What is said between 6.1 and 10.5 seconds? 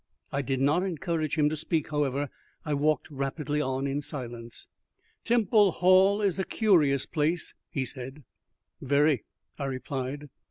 is a curious place," he said. "Very," I replied.